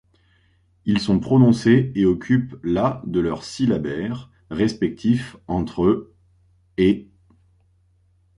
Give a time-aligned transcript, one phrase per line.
[0.85, 6.07] Ils sont prononcés et occupent la de leur syllabaire respectif, entre む
[6.77, 7.11] et も.